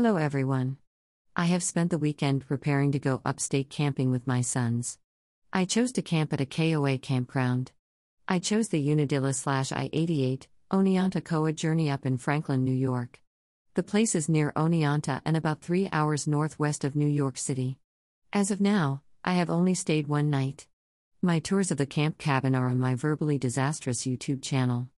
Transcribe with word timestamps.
Hello, 0.00 0.14
everyone. 0.14 0.76
I 1.34 1.46
have 1.46 1.64
spent 1.64 1.90
the 1.90 1.98
weekend 1.98 2.46
preparing 2.46 2.92
to 2.92 3.00
go 3.00 3.20
upstate 3.24 3.68
camping 3.68 4.12
with 4.12 4.28
my 4.28 4.42
sons. 4.42 4.96
I 5.52 5.64
chose 5.64 5.90
to 5.90 6.02
camp 6.02 6.32
at 6.32 6.40
a 6.40 6.46
KOA 6.46 6.98
campground. 6.98 7.72
I 8.28 8.38
chose 8.38 8.68
the 8.68 8.78
Unadilla 8.78 9.32
slash 9.32 9.72
I 9.72 9.90
88, 9.92 10.46
Oneonta 10.70 11.56
journey 11.56 11.90
up 11.90 12.06
in 12.06 12.16
Franklin, 12.16 12.62
New 12.62 12.70
York. 12.70 13.20
The 13.74 13.82
place 13.82 14.14
is 14.14 14.28
near 14.28 14.52
Oneonta 14.52 15.20
and 15.24 15.36
about 15.36 15.62
three 15.62 15.88
hours 15.90 16.28
northwest 16.28 16.84
of 16.84 16.94
New 16.94 17.08
York 17.08 17.36
City. 17.36 17.76
As 18.32 18.52
of 18.52 18.60
now, 18.60 19.02
I 19.24 19.32
have 19.32 19.50
only 19.50 19.74
stayed 19.74 20.06
one 20.06 20.30
night. 20.30 20.68
My 21.22 21.40
tours 21.40 21.72
of 21.72 21.76
the 21.76 21.86
camp 21.86 22.18
cabin 22.18 22.54
are 22.54 22.68
on 22.68 22.78
my 22.78 22.94
Verbally 22.94 23.36
Disastrous 23.36 24.02
YouTube 24.02 24.44
channel. 24.44 24.90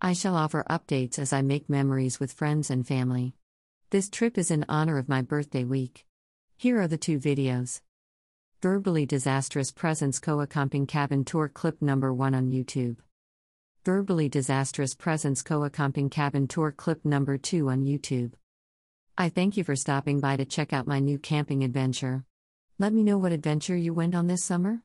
I 0.00 0.12
shall 0.12 0.36
offer 0.36 0.64
updates 0.70 1.18
as 1.18 1.32
I 1.32 1.42
make 1.42 1.68
memories 1.68 2.20
with 2.20 2.32
friends 2.32 2.70
and 2.70 2.86
family. 2.86 3.34
This 3.94 4.10
trip 4.10 4.36
is 4.38 4.50
in 4.50 4.64
honor 4.68 4.98
of 4.98 5.08
my 5.08 5.22
birthday 5.22 5.62
week. 5.62 6.04
Here 6.56 6.80
are 6.80 6.88
the 6.88 6.98
two 6.98 7.20
videos. 7.20 7.80
Verbally 8.60 9.06
Disastrous 9.06 9.70
Presents 9.70 10.18
Koa 10.18 10.48
Camping 10.48 10.88
Cabin 10.88 11.24
Tour 11.24 11.48
Clip 11.48 11.80
Number 11.80 12.12
1 12.12 12.34
on 12.34 12.50
YouTube. 12.50 12.96
Verbally 13.84 14.28
Disastrous 14.28 14.96
Presents 14.96 15.42
Koa 15.42 15.70
Camping 15.70 16.10
Cabin 16.10 16.48
Tour 16.48 16.72
Clip 16.72 17.04
Number 17.04 17.38
2 17.38 17.68
on 17.68 17.84
YouTube. 17.84 18.32
I 19.16 19.28
thank 19.28 19.56
you 19.56 19.62
for 19.62 19.76
stopping 19.76 20.18
by 20.18 20.38
to 20.38 20.44
check 20.44 20.72
out 20.72 20.88
my 20.88 20.98
new 20.98 21.16
camping 21.16 21.62
adventure. 21.62 22.24
Let 22.80 22.92
me 22.92 23.04
know 23.04 23.18
what 23.18 23.30
adventure 23.30 23.76
you 23.76 23.94
went 23.94 24.16
on 24.16 24.26
this 24.26 24.42
summer. 24.42 24.82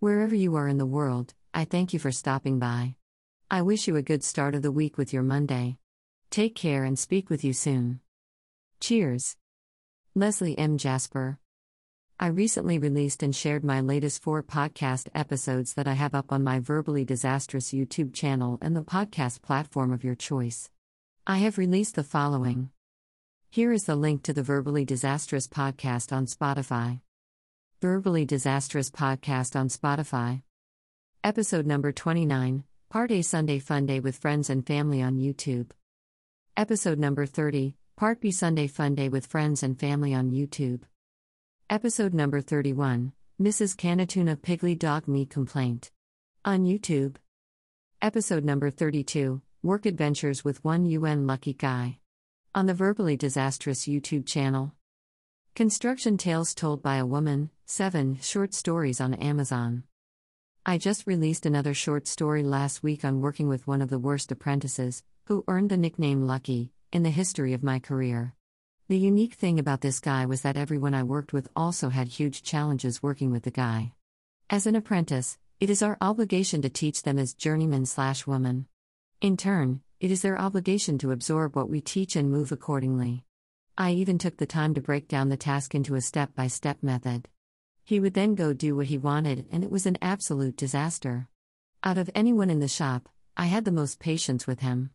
Wherever 0.00 0.34
you 0.34 0.56
are 0.56 0.66
in 0.66 0.78
the 0.78 0.86
world, 0.86 1.34
I 1.52 1.66
thank 1.66 1.92
you 1.92 1.98
for 1.98 2.10
stopping 2.10 2.58
by. 2.58 2.94
I 3.50 3.60
wish 3.60 3.86
you 3.86 3.96
a 3.96 4.00
good 4.00 4.24
start 4.24 4.54
of 4.54 4.62
the 4.62 4.72
week 4.72 4.96
with 4.96 5.12
your 5.12 5.22
Monday. 5.22 5.76
Take 6.30 6.54
care 6.54 6.84
and 6.84 6.98
speak 6.98 7.28
with 7.28 7.44
you 7.44 7.52
soon. 7.52 8.00
Cheers. 8.80 9.36
Leslie 10.14 10.58
M. 10.58 10.76
Jasper. 10.76 11.38
I 12.20 12.26
recently 12.28 12.78
released 12.78 13.22
and 13.22 13.34
shared 13.34 13.64
my 13.64 13.80
latest 13.80 14.22
four 14.22 14.42
podcast 14.42 15.08
episodes 15.14 15.74
that 15.74 15.88
I 15.88 15.94
have 15.94 16.14
up 16.14 16.30
on 16.30 16.44
my 16.44 16.60
Verbally 16.60 17.04
Disastrous 17.04 17.72
YouTube 17.72 18.14
channel 18.14 18.58
and 18.60 18.76
the 18.76 18.82
podcast 18.82 19.42
platform 19.42 19.92
of 19.92 20.04
your 20.04 20.14
choice. 20.14 20.70
I 21.26 21.38
have 21.38 21.58
released 21.58 21.94
the 21.94 22.04
following. 22.04 22.70
Here 23.50 23.72
is 23.72 23.84
the 23.84 23.96
link 23.96 24.22
to 24.24 24.32
the 24.32 24.42
Verbally 24.42 24.84
Disastrous 24.84 25.48
podcast 25.48 26.12
on 26.12 26.26
Spotify. 26.26 27.00
Verbally 27.80 28.24
Disastrous 28.24 28.90
podcast 28.90 29.56
on 29.56 29.68
Spotify. 29.68 30.42
Episode 31.24 31.66
number 31.66 31.92
29, 31.92 32.64
Part 32.90 33.10
A 33.10 33.22
Sunday 33.22 33.58
Fun 33.58 33.86
Day 33.86 34.00
with 34.00 34.18
Friends 34.18 34.50
and 34.50 34.66
Family 34.66 35.02
on 35.02 35.16
YouTube. 35.16 35.70
Episode 36.56 36.98
number 36.98 37.26
30, 37.26 37.76
Part 37.96 38.20
B 38.20 38.30
Sunday 38.30 38.66
Fun 38.66 38.94
Day 38.94 39.08
with 39.08 39.24
Friends 39.24 39.62
and 39.62 39.80
Family 39.80 40.12
on 40.12 40.30
YouTube. 40.30 40.82
Episode 41.70 42.12
number 42.12 42.42
31 42.42 43.14
Mrs. 43.40 43.74
Canatuna 43.74 44.36
Piggly 44.36 44.78
Dog 44.78 45.08
Meat 45.08 45.30
Complaint. 45.30 45.90
On 46.44 46.66
YouTube. 46.66 47.16
Episode 48.02 48.44
number 48.44 48.68
32 48.68 49.40
Work 49.62 49.86
Adventures 49.86 50.44
with 50.44 50.62
One 50.62 50.84
UN 50.84 51.26
Lucky 51.26 51.54
Guy. 51.54 52.00
On 52.54 52.66
the 52.66 52.74
Verbally 52.74 53.16
Disastrous 53.16 53.86
YouTube 53.86 54.26
channel. 54.26 54.74
Construction 55.54 56.18
Tales 56.18 56.54
Told 56.54 56.82
by 56.82 56.96
a 56.96 57.06
Woman 57.06 57.48
7 57.64 58.18
Short 58.20 58.52
Stories 58.52 59.00
on 59.00 59.14
Amazon. 59.14 59.84
I 60.66 60.76
just 60.76 61.06
released 61.06 61.46
another 61.46 61.72
short 61.72 62.06
story 62.06 62.42
last 62.42 62.82
week 62.82 63.06
on 63.06 63.22
working 63.22 63.48
with 63.48 63.66
one 63.66 63.80
of 63.80 63.88
the 63.88 63.98
worst 63.98 64.30
apprentices, 64.30 65.02
who 65.28 65.44
earned 65.48 65.70
the 65.70 65.78
nickname 65.78 66.26
Lucky, 66.26 66.72
in 66.92 67.02
the 67.02 67.10
history 67.10 67.52
of 67.52 67.62
my 67.62 67.78
career. 67.78 68.34
The 68.88 68.98
unique 68.98 69.34
thing 69.34 69.58
about 69.58 69.80
this 69.80 69.98
guy 69.98 70.26
was 70.26 70.42
that 70.42 70.56
everyone 70.56 70.94
I 70.94 71.02
worked 71.02 71.32
with 71.32 71.48
also 71.56 71.88
had 71.88 72.08
huge 72.08 72.42
challenges 72.42 73.02
working 73.02 73.32
with 73.32 73.42
the 73.42 73.50
guy. 73.50 73.92
As 74.48 74.66
an 74.66 74.76
apprentice, 74.76 75.38
it 75.58 75.70
is 75.70 75.82
our 75.82 75.96
obligation 76.00 76.62
to 76.62 76.68
teach 76.68 77.02
them 77.02 77.18
as 77.18 77.34
journeyman 77.34 77.86
slash 77.86 78.26
woman. 78.26 78.66
In 79.20 79.36
turn, 79.36 79.80
it 79.98 80.10
is 80.10 80.22
their 80.22 80.38
obligation 80.38 80.98
to 80.98 81.10
absorb 81.10 81.56
what 81.56 81.70
we 81.70 81.80
teach 81.80 82.14
and 82.14 82.30
move 82.30 82.52
accordingly. 82.52 83.24
I 83.78 83.92
even 83.92 84.18
took 84.18 84.36
the 84.36 84.46
time 84.46 84.74
to 84.74 84.80
break 84.80 85.08
down 85.08 85.28
the 85.28 85.36
task 85.36 85.74
into 85.74 85.94
a 85.96 86.00
step 86.00 86.34
by 86.34 86.46
step 86.46 86.82
method. 86.82 87.28
He 87.84 88.00
would 88.00 88.14
then 88.14 88.34
go 88.34 88.52
do 88.52 88.76
what 88.76 88.86
he 88.86 88.98
wanted, 88.98 89.46
and 89.50 89.64
it 89.64 89.70
was 89.70 89.86
an 89.86 89.98
absolute 90.02 90.56
disaster. 90.56 91.28
Out 91.82 91.98
of 91.98 92.10
anyone 92.14 92.50
in 92.50 92.60
the 92.60 92.68
shop, 92.68 93.08
I 93.36 93.46
had 93.46 93.64
the 93.64 93.72
most 93.72 93.98
patience 93.98 94.46
with 94.46 94.60
him. 94.60 94.90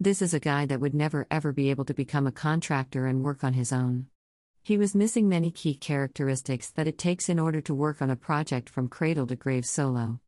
This 0.00 0.22
is 0.22 0.32
a 0.32 0.38
guy 0.38 0.64
that 0.66 0.78
would 0.78 0.94
never 0.94 1.26
ever 1.28 1.52
be 1.52 1.70
able 1.70 1.84
to 1.86 1.92
become 1.92 2.28
a 2.28 2.32
contractor 2.32 3.06
and 3.06 3.24
work 3.24 3.42
on 3.42 3.54
his 3.54 3.72
own. 3.72 4.06
He 4.62 4.78
was 4.78 4.94
missing 4.94 5.28
many 5.28 5.50
key 5.50 5.74
characteristics 5.74 6.70
that 6.70 6.86
it 6.86 6.98
takes 6.98 7.28
in 7.28 7.40
order 7.40 7.60
to 7.62 7.74
work 7.74 8.00
on 8.00 8.08
a 8.08 8.14
project 8.14 8.70
from 8.70 8.86
cradle 8.86 9.26
to 9.26 9.34
grave 9.34 9.66
solo. 9.66 10.20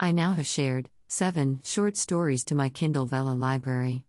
I 0.00 0.10
now 0.10 0.32
have 0.32 0.46
shared 0.48 0.88
seven 1.06 1.60
short 1.62 1.96
stories 1.96 2.42
to 2.46 2.56
my 2.56 2.68
Kindle 2.68 3.06
Vella 3.06 3.30
library. 3.30 4.02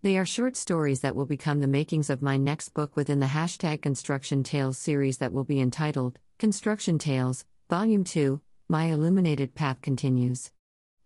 They 0.00 0.16
are 0.16 0.24
short 0.24 0.56
stories 0.56 1.00
that 1.00 1.14
will 1.14 1.26
become 1.26 1.60
the 1.60 1.66
makings 1.66 2.08
of 2.08 2.22
my 2.22 2.38
next 2.38 2.70
book 2.70 2.96
within 2.96 3.20
the 3.20 3.26
hashtag 3.26 3.82
Construction 3.82 4.42
Tales 4.42 4.78
series 4.78 5.18
that 5.18 5.34
will 5.34 5.44
be 5.44 5.60
entitled 5.60 6.18
Construction 6.38 6.98
Tales, 6.98 7.44
Volume 7.68 8.04
2 8.04 8.40
My 8.68 8.84
Illuminated 8.86 9.54
Path 9.54 9.82
Continues. 9.82 10.52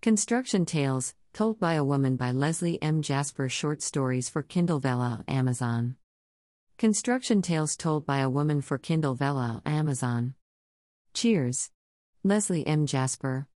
Construction 0.01 0.65
Tales, 0.65 1.13
Told 1.39 1.61
by 1.61 1.75
a 1.75 1.85
Woman 1.85 2.17
by 2.17 2.33
Leslie 2.33 2.83
M. 2.83 3.01
Jasper 3.01 3.49
Short 3.49 3.81
Stories 3.81 4.29
for 4.29 4.43
Kindle 4.43 4.81
Vella, 4.81 5.23
Amazon. 5.29 5.95
Construction 6.79 7.43
Tales 7.43 7.77
Told 7.77 8.05
by 8.05 8.19
a 8.19 8.29
Woman 8.29 8.61
for 8.61 8.77
Kindle 8.77 9.15
Vella, 9.15 9.63
Amazon. 9.65 10.35
Cheers. 11.15 11.71
Leslie 12.25 12.67
M. 12.67 12.87
Jasper. 12.87 13.47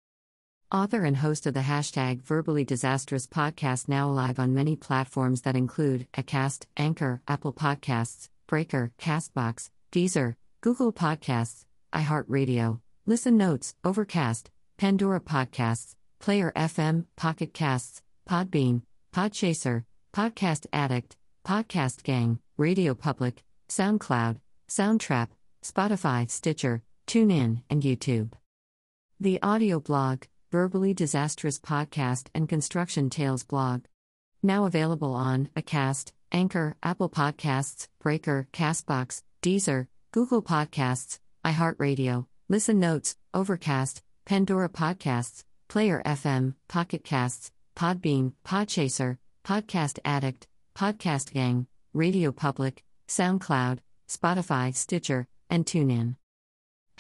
Author 0.71 1.05
and 1.05 1.17
host 1.17 1.45
of 1.45 1.55
the 1.55 1.67
hashtag 1.67 2.23
Verbally 2.23 2.65
Disastrous 2.65 3.27
podcast, 3.27 3.89
now 3.89 4.09
live 4.09 4.39
on 4.39 4.55
many 4.55 4.77
platforms 4.77 5.41
that 5.41 5.57
include 5.57 6.07
Acast, 6.13 6.67
Anchor, 6.77 7.21
Apple 7.27 7.53
Podcasts, 7.53 8.29
Breaker, 8.47 8.93
Castbox, 8.97 9.71
Deezer, 9.91 10.37
Google 10.61 10.93
Podcasts, 10.93 11.65
iHeartRadio, 11.93 12.79
Listen 13.07 13.37
Notes, 13.37 13.75
Overcast, 13.83 14.53
Pandora 14.79 15.19
Podcasts, 15.19 15.97
Player 16.23 16.53
FM, 16.55 17.07
Pocket 17.17 17.53
Casts, 17.53 18.01
Podbean, 18.29 18.83
Podchaser, 19.13 19.83
Podcast 20.15 20.67
Addict, 20.73 21.17
Podcast 21.45 22.05
Gang, 22.05 22.39
Radio 22.57 22.95
Public, 22.95 23.43
SoundCloud, 23.69 24.37
Soundtrap, 24.69 25.31
Spotify, 25.65 26.31
Stitcher, 26.31 26.85
TuneIn, 27.09 27.63
and 27.69 27.83
YouTube. 27.83 28.35
The 29.19 29.43
audio 29.43 29.81
blog, 29.81 30.23
Verbally 30.53 30.95
Disastrous 30.95 31.59
Podcast 31.59 32.29
and 32.37 32.49
Construction 32.49 33.11
Tales 33.11 33.43
blog. 33.43 33.87
Now 34.45 34.65
available 34.65 35.15
on 35.15 35.49
Acast, 35.57 36.13
Anchor, 36.31 36.77
Apple 36.85 37.11
Podcasts, 37.11 37.89
Breaker, 38.01 38.47
Castbox, 38.53 39.23
Deezer, 39.43 39.89
Google 40.13 40.43
Podcasts, 40.43 41.19
iHeartRadio, 41.45 42.27
Listen 42.49 42.79
Notes, 42.79 43.17
Overcast, 43.35 44.05
Pandora 44.25 44.69
Podcasts, 44.69 45.43
Player 45.73 46.03
FM, 46.05 46.53
Pocket 46.69 47.03
Casts, 47.03 47.51
Podbean, 47.75 48.35
Podchaser, 48.45 49.17
Podcast 49.43 49.99
Addict, 50.05 50.47
Podcast 50.75 51.33
Gang, 51.33 51.67
Radio 51.95 52.31
Public, 52.31 52.85
SoundCloud, 53.09 53.79
Spotify, 54.07 54.75
Stitcher, 54.75 55.27
and 55.49 55.65
TuneIn. 55.65 56.17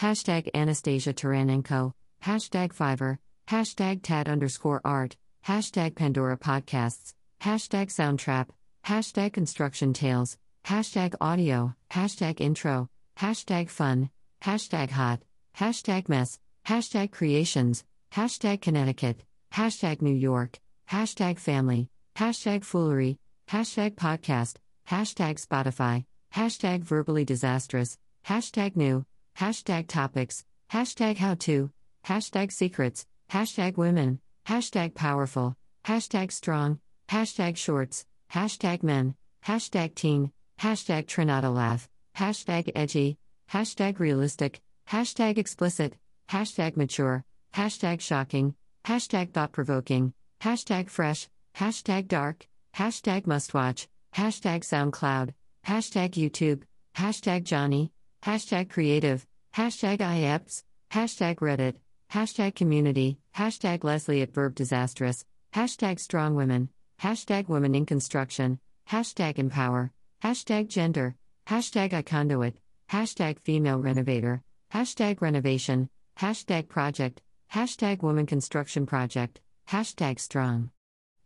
Hashtag 0.01 0.49
Anastasia 0.55 1.13
Taranenko, 1.13 1.93
hashtag 2.25 2.75
Fiverr, 2.75 3.19
hashtag 3.47 4.01
Tad 4.03 4.27
underscore 4.27 4.81
art, 4.87 5.19
hashtag 5.47 5.95
Pandora 5.95 6.39
Podcasts, 6.39 7.13
hashtag 7.43 7.89
Soundtrap, 7.89 8.49
hashtag 8.87 9.35
Construction 9.35 9.93
Tales, 9.93 10.39
hashtag 10.65 11.15
Audio, 11.21 11.75
hashtag 11.91 12.41
Intro, 12.41 12.89
hashtag 13.19 13.69
Fun, 13.69 14.09
hashtag 14.41 14.93
Hot, 14.93 15.21
hashtag 15.59 16.09
Mess, 16.09 16.39
hashtag 16.67 17.13
Creations, 17.13 17.85
hashtag 18.13 18.61
Connecticut, 18.61 19.17
hashtag 19.55 20.03
New 20.03 20.15
York, 20.15 20.61
hashtag 20.91 21.39
family, 21.39 21.89
hashtag 22.15 22.63
foolery, 22.63 23.19
hashtag 23.49 23.95
podcast, 23.95 24.57
hashtag 24.87 25.41
Spotify, 25.41 26.05
hashtag 26.35 26.83
verbally 26.83 27.25
disastrous, 27.25 27.97
hashtag 28.27 28.77
new, 28.77 29.07
hashtag 29.39 29.89
topics, 29.89 30.45
hashtag 30.71 31.17
how 31.17 31.35
to, 31.37 31.71
hashtag 32.05 32.53
secrets, 32.53 33.07
hashtag 33.31 33.79
women, 33.79 34.21
hashtag 34.47 34.95
powerful, 34.95 35.57
hashtag 35.87 36.31
strong, 36.31 36.79
hashtag 37.09 37.57
shorts, 37.57 38.05
hashtag 38.31 38.83
men, 38.83 39.15
hashtag 39.47 39.95
teen, 39.95 40.31
hashtag 40.61 41.07
Trinata 41.07 41.53
laugh, 41.55 41.89
hashtag 42.15 42.71
edgy, 42.75 43.17
hashtag 43.51 43.99
realistic, 43.99 44.61
hashtag 44.87 45.39
explicit, 45.39 45.95
hashtag 46.29 46.77
mature, 46.77 47.25
hashtag 47.55 48.01
shocking, 48.01 48.55
hashtag 48.85 49.33
thought 49.33 49.53
provoking, 49.53 50.13
hashtag 50.41 50.89
fresh, 50.89 51.29
hashtag 51.55 52.09
dark, 52.09 52.47
hashtag 52.75 53.27
must 53.27 53.55
watch, 53.55 53.89
hashtag 54.15 54.63
SoundCloud, 54.65 55.35
hashtag 55.67 56.13
YouTube, 56.13 56.63
hashtag 56.97 57.45
Johnny, 57.45 57.93
hashtag 58.23 58.71
creative, 58.71 59.27
hashtag 59.55 59.99
IEPS, 59.99 60.65
hashtag 60.91 61.37
Reddit, 61.37 61.75
hashtag 62.13 62.55
community, 62.55 63.19
hashtag 63.37 63.85
Leslie 63.85 64.23
at 64.23 64.33
Verb 64.35 64.55
Disastrous, 64.55 65.25
hashtag 65.55 66.01
strong 66.01 66.35
women, 66.35 66.69
hashtag 67.01 67.49
women 67.49 67.75
in 67.75 67.85
construction, 67.87 68.59
hashtag 68.89 69.39
empower, 69.39 69.93
hashtag 70.23 70.69
gender, 70.69 71.15
hashtag 71.47 71.91
iConduit, 71.93 72.55
hashtag 72.91 73.39
female 73.41 73.79
renovator, 73.79 74.43
hashtag 74.73 75.21
renovation, 75.21 75.89
hashtag 76.19 76.69
project, 76.69 77.21
hashtag 77.53 78.03
woman 78.03 78.25
construction 78.25 78.87
project, 78.87 79.41
hashtag 79.69 80.19
strong, 80.19 80.71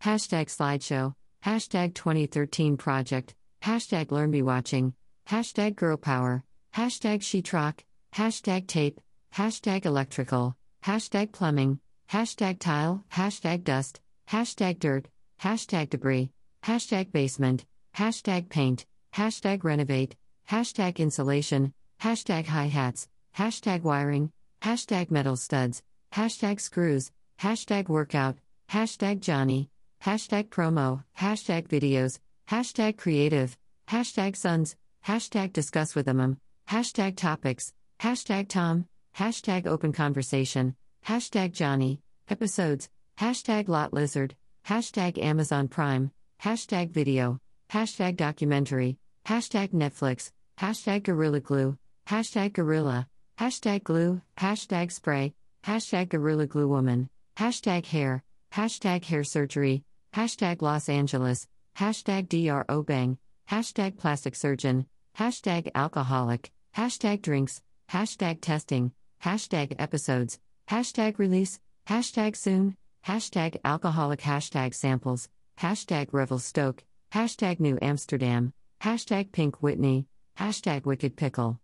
hashtag 0.02 0.46
slideshow, 0.46 1.14
hashtag 1.44 1.94
2013 1.94 2.76
project, 2.76 3.34
hashtag 3.62 4.10
learn 4.10 4.32
be 4.32 4.42
watching, 4.42 4.92
hashtag 5.28 5.76
girl 5.76 5.96
power, 5.96 6.42
hashtag 6.74 7.20
sheetrock, 7.20 7.78
hashtag 8.12 8.66
tape, 8.66 9.00
hashtag 9.36 9.86
electrical, 9.86 10.56
hashtag 10.84 11.30
plumbing, 11.30 11.78
hashtag 12.10 12.58
tile, 12.58 13.04
hashtag 13.12 13.62
dust, 13.62 14.00
hashtag 14.28 14.80
dirt, 14.80 15.06
hashtag 15.40 15.90
debris, 15.90 16.30
hashtag 16.64 17.12
basement, 17.12 17.64
hashtag 17.96 18.48
paint, 18.48 18.84
hashtag 19.14 19.62
renovate, 19.62 20.16
hashtag 20.50 20.96
insulation, 20.96 21.72
hashtag 22.02 22.46
hi 22.46 22.66
hats, 22.66 23.06
hashtag 23.36 23.82
wiring, 23.82 24.32
hashtag 24.60 25.12
metal 25.12 25.36
studs, 25.36 25.84
hashtag 26.12 26.60
screws, 26.60 27.10
hashtag 27.40 27.88
workout, 27.88 28.36
hashtag 28.70 29.20
Johnny, 29.20 29.70
hashtag 30.04 30.48
promo, 30.48 31.04
hashtag 31.18 31.68
videos, 31.68 32.18
hashtag 32.48 32.96
creative, 32.96 33.56
hashtag 33.88 34.36
sons, 34.36 34.76
hashtag 35.06 35.52
discuss 35.52 35.94
with 35.94 36.06
them, 36.06 36.38
hashtag 36.68 37.16
topics, 37.16 37.72
hashtag 38.00 38.48
Tom, 38.48 38.86
hashtag 39.16 39.66
open 39.66 39.92
conversation, 39.92 40.74
hashtag 41.06 41.52
Johnny, 41.52 42.00
episodes, 42.28 42.88
hashtag 43.18 43.68
lot 43.68 43.92
lizard, 43.92 44.34
hashtag 44.66 45.18
Amazon 45.22 45.68
Prime, 45.68 46.10
hashtag 46.42 46.90
video, 46.90 47.38
hashtag 47.70 48.16
documentary, 48.16 48.98
hashtag 49.26 49.72
Netflix, 49.72 50.30
hashtag 50.58 51.04
Gorilla 51.04 51.40
Glue, 51.40 51.78
hashtag 52.08 52.52
Gorilla, 52.52 53.08
hashtag 53.38 53.82
glue, 53.84 54.20
hashtag 54.38 54.90
spray, 54.90 55.34
hashtag 55.66 56.08
Gorilla 56.10 56.46
Glue 56.46 56.68
Woman, 56.68 57.08
hashtag 57.36 57.86
hair, 57.86 58.22
hashtag 58.52 59.04
hair 59.04 59.24
surgery, 59.24 59.82
hashtag 60.14 60.62
Los 60.62 60.88
Angeles, 60.88 61.48
hashtag 61.76 62.28
Dr. 62.28 62.64
Obeng, 62.68 63.18
hashtag 63.50 63.98
plastic 63.98 64.36
surgeon, 64.36 64.86
hashtag 65.18 65.68
alcoholic, 65.74 66.52
hashtag 66.76 67.20
drinks, 67.20 67.62
hashtag 67.90 68.40
testing, 68.40 68.92
hashtag 69.24 69.74
episodes, 69.80 70.38
hashtag 70.70 71.18
release, 71.18 71.58
hashtag 71.88 72.36
soon, 72.36 72.76
hashtag 73.04 73.56
alcoholic, 73.64 74.20
hashtag 74.20 74.72
samples, 74.72 75.28
hashtag 75.58 76.06
Revelstoke, 76.12 76.84
hashtag 77.12 77.58
New 77.58 77.76
Amsterdam, 77.82 78.52
hashtag 78.80 79.32
Pink 79.32 79.60
Whitney, 79.60 80.06
hashtag 80.38 80.84
Wicked 80.84 81.16
Pickle, 81.16 81.58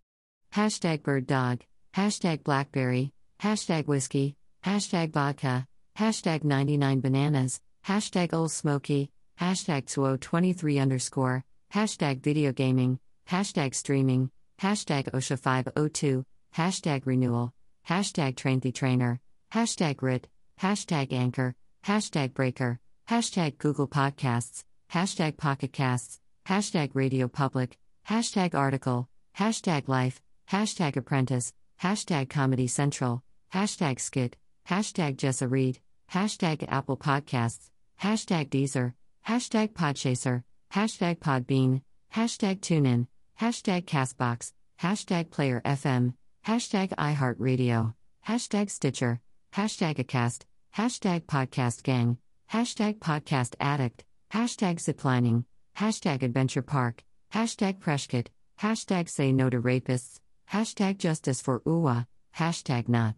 hashtag 0.53 1.03
Bird 1.03 1.25
Dog, 1.25 1.61
hashtag 1.95 2.43
Blackberry, 2.43 3.13
hashtag 3.43 3.87
Whiskey, 3.87 4.37
hashtag 4.63 5.11
Vodka, 5.11 5.67
hashtag 5.99 6.45
99 6.45 7.01
Bananas, 7.01 7.59
hashtag 7.85 8.33
Old 8.33 8.51
Smoky, 8.53 9.11
hashtag 9.37 9.83
Tsuo23 9.83 10.81
underscore, 10.81 11.43
hashtag 11.73 12.21
Video 12.21 12.53
Gaming, 12.53 12.99
hashtag 13.29 13.75
Streaming, 13.75 14.31
hashtag 14.61 15.11
OSHA502, 15.11 16.23
hashtag 16.55 17.05
Renewal, 17.05 17.51
hashtag 17.85 18.37
Train 18.37 18.61
the 18.61 18.71
Trainer, 18.71 19.19
hashtag 19.53 20.01
RIT, 20.01 20.29
hashtag 20.61 21.11
Anchor, 21.11 21.53
hashtag 21.85 22.33
Breaker, 22.33 22.79
hashtag 23.09 23.57
Google 23.57 23.89
Podcasts, 23.89 24.63
hashtag 24.93 25.35
Pocket 25.35 25.73
Casts, 25.73 26.21
hashtag 26.45 26.91
Radio 26.93 27.27
Public, 27.27 27.77
hashtag 28.07 28.55
Article, 28.55 29.09
hashtag 29.37 29.89
Life, 29.89 30.21
hashtag 30.49 30.95
Apprentice, 30.95 31.51
hashtag 31.81 32.29
Comedy 32.29 32.67
Central, 32.67 33.21
hashtag 33.53 33.99
Skit, 33.99 34.35
hashtag 34.67 35.17
Jessa 35.17 35.49
Reed, 35.49 35.79
hashtag 36.11 36.65
Apple 36.67 36.97
Podcasts, 36.97 37.69
hashtag 38.01 38.49
Deezer, 38.49 38.93
hashtag 39.27 39.73
Podchaser, 39.73 40.43
hashtag 40.73 41.19
Podbean, 41.19 41.81
hashtag 42.15 42.61
TuneIn, 42.61 43.07
hashtag 43.39 43.85
Castbox, 43.85 44.53
hashtag 44.81 45.29
Player 45.29 45.61
FM, 45.65 46.15
hashtag 46.47 46.89
iHeartRadio, 46.95 47.93
hashtag 48.27 48.71
Stitcher, 48.71 49.21
hashtag 49.55 49.97
Acast, 49.97 50.45
hashtag 50.75 51.25
Podcast 51.25 51.83
Gang, 51.83 52.17
hashtag 52.51 52.97
Podcast 52.97 53.53
Addict, 53.59 54.03
hashtag 54.33 54.77
Ziplining, 54.77 55.45
hashtag 55.77 56.23
Adventure 56.23 56.63
Park, 56.63 57.03
hashtag 57.31 57.77
Preshkit, 57.77 58.27
hashtag 58.59 59.07
Say 59.07 59.31
No 59.31 59.51
to 59.51 59.61
Rapists, 59.61 60.21
hashtag 60.51 60.97
Justice 60.97 61.39
for 61.39 61.59
UWA, 61.61 62.07
hashtag 62.35 62.89
Not 62.89 63.13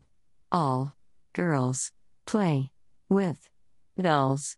All 0.51 0.93
Girls 1.33 1.91
Play 2.25 2.71
with 3.09 3.49
Dolls. 4.01 4.57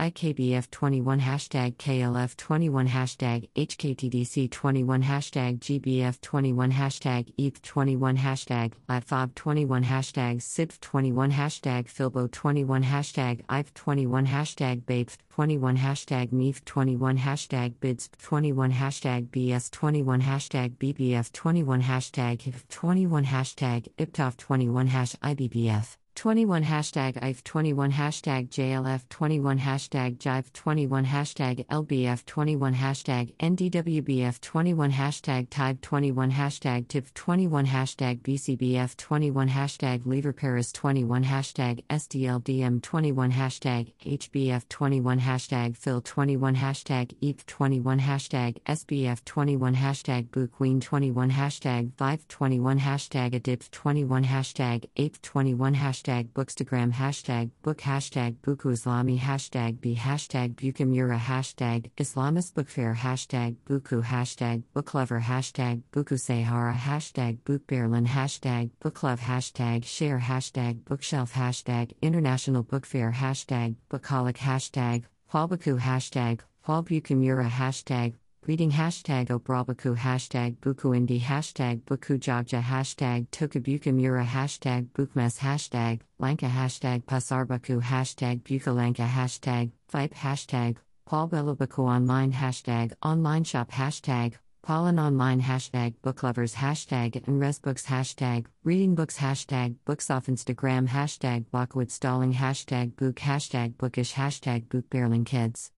IKBF21 0.01 1.19
hashtag 1.19 1.75
KLF21 1.75 2.87
hashtag 2.87 3.47
HKTDC21 3.55 5.03
hashtag 5.03 5.59
GBF21 5.59 6.71
hashtag 6.71 7.31
ETH21 7.37 8.17
hashtag 8.17 8.71
LATFOB21 8.89 9.83
hashtag 9.83 10.37
SIDF21 10.41 11.31
hashtag 11.33 11.85
Filbo21 11.85 12.83
hashtag 12.83 13.45
IF21 13.45 14.25
hashtag 14.25 14.81
BAPE21 14.85 15.77
hashtag 15.77 16.31
MEF21 16.31 17.19
hashtag 17.19 17.75
BIDS21 17.75 18.71
hashtag 18.71 19.27
BS21 19.29 20.21
hashtag 20.23 20.77
BBF21 20.77 21.81
hashtag 21.83 22.39
HIF21 22.39 23.25
hashtag 23.25 23.87
IPTOF21 23.99 24.87
hash 24.87 25.15
IBBF 25.17 26.00
21 26.13 26.63
hashtag 26.65 27.17
IF 27.23 27.43
21 27.43 27.93
hashtag 27.93 28.49
JLF 28.49 29.07
21 29.09 29.57
hashtag 29.57 30.17
Jive 30.17 30.51
21 30.53 31.05
hashtag 31.05 31.65
LBF 31.67 32.25
21 32.25 32.75
hashtag 32.75 33.33
NDWBF 33.37 34.39
21 34.41 34.91
hashtag 34.91 35.49
Type 35.49 35.81
21 35.81 36.31
hashtag 36.31 36.87
TIP 36.89 37.11
21 37.13 37.65
hashtag 37.65 38.21
BCBF 38.21 38.95
21 38.97 39.49
hashtag 39.49 40.01
Lever 40.05 40.33
Paris 40.33 40.71
21 40.73 41.23
hashtag 41.23 41.83
SDLDM 41.89 42.81
21 42.81 43.31
hashtag 43.31 43.93
HBF 44.05 44.67
21 44.69 45.19
hashtag 45.19 45.77
Phil 45.77 46.01
21 46.01 46.55
hashtag 46.55 47.13
EAP 47.21 47.45
21 47.47 47.99
hashtag 47.99 48.57
SBF 48.67 49.23
21 49.25 49.75
hashtag 49.75 50.29
Boo 50.29 50.47
Queen 50.47 50.79
21 50.79 51.31
hashtag 51.31 51.91
Vive 51.97 52.27
21 52.27 52.79
hashtag 52.79 53.31
ADIP 53.33 53.71
21 53.71 54.25
hashtag 54.25 54.85
APE 54.97 55.21
21 55.21 55.75
hashtag 55.75 56.00
hashtag 56.01 56.29
bookstagram 56.33 56.91
hashtag 56.91 57.51
book 57.61 57.77
hashtag 57.77 58.35
buku 58.41 58.71
islami 58.71 59.19
hashtag 59.19 59.79
b 59.81 59.95
hashtag 59.95 60.55
bukamura 60.55 61.19
hashtag 61.19 61.91
islamist 61.97 62.55
book 62.55 62.67
fair 62.67 62.95
hashtag 62.95 63.55
buku 63.69 64.01
hashtag 64.03 64.63
booklover 64.73 65.21
hashtag 65.21 65.81
buku 65.91 66.17
sahara 66.17 66.73
hashtag 66.73 67.37
bookberlin 67.45 68.07
hashtag 68.07 68.71
booklove 68.83 69.19
hashtag 69.19 69.83
share 69.83 70.19
hashtag 70.19 70.83
bookshelf 70.85 71.33
hashtag 71.33 71.91
international 72.01 72.63
book 72.63 72.85
fair 72.85 73.11
hashtag 73.11 73.75
bookaholic 73.89 74.37
hashtag 74.37 75.03
Hualbuku 75.31 75.79
hashtag 75.79 76.39
Hualbukamura 76.67 77.47
hashtag 77.49 78.13
Reading 78.47 78.71
hashtag 78.71 79.27
Obrabaku 79.27 79.95
hashtag 79.95 80.57
Bukuindi 80.61 81.21
hashtag 81.21 81.83
Bukujogja 81.83 82.59
hashtag 82.59 83.27
Tokabukamura 83.29 84.25
hashtag 84.25 84.87
Bukmes 84.93 85.37
hashtag 85.37 85.99
Lanka 86.17 86.47
hashtag 86.47 87.03
Pasarbaku 87.03 87.79
hashtag 87.83 88.41
Bukalanka 88.41 89.07
hashtag 89.07 89.69
Vipe 89.91 90.15
hashtag 90.15 90.77
Paulbelabaku 91.07 91.87
online 91.87 92.31
hashtag 92.31 92.93
online 93.03 93.43
shop 93.43 93.69
hashtag 93.69 94.33
Pollen 94.63 94.97
online 94.97 95.41
hashtag 95.41 95.93
booklovers 96.03 96.55
hashtag 96.55 97.15
and 97.27 97.39
resbooks 97.39 97.85
hashtag 97.85 98.47
reading 98.63 98.95
books 98.95 99.19
hashtag 99.19 99.75
books 99.85 100.09
off 100.09 100.25
Instagram 100.25 100.87
hashtag 100.87 101.45
Blockwood 101.51 101.91
stalling 101.91 102.33
hashtag 102.33 102.95
book 102.95 103.17
hashtag 103.17 103.75
bookish 103.77 104.13
hashtag 104.13 104.67
book 104.67 105.25
kids. 105.25 105.71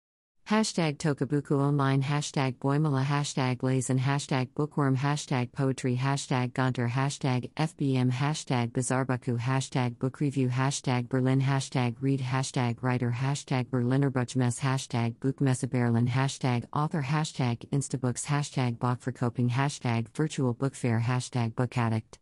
Hashtag 0.52 0.98
Tokabuku 0.98 1.58
Online 1.58 2.04
Hashtag 2.04 2.56
Boimala 2.58 3.06
Hashtag 3.06 3.60
Lazen 3.60 3.98
Hashtag 3.98 4.50
Bookworm 4.54 4.98
Hashtag 4.98 5.54
Poetry 5.54 5.96
Hashtag 5.96 6.52
Gonter 6.54 6.90
Hashtag 6.90 7.50
FBM 7.56 8.12
Hashtag 8.12 8.74
Bizarrebuku 8.74 9.40
Hashtag 9.40 9.98
Book 9.98 10.20
Review 10.20 10.50
Hashtag 10.50 11.08
Berlin 11.08 11.40
Hashtag 11.40 11.96
Read 12.02 12.20
Hashtag 12.20 12.76
Writer 12.82 13.16
Hashtag 13.18 13.70
Berliner 13.70 14.12
Buchmesse 14.12 14.60
Hashtag 14.60 15.16
Buchmesse 15.20 15.70
Berlin 15.70 16.10
Hashtag 16.10 16.66
Author 16.74 17.04
Hashtag 17.04 17.66
Instabooks 17.70 18.26
Hashtag 18.26 18.78
Bachverkoping 18.78 19.52
Hashtag 19.52 20.08
Virtual 20.14 20.54
Book 20.54 20.76
Fair 20.76 21.00
Hashtag 21.00 21.56
Book 21.56 21.78
Addict 21.78 22.20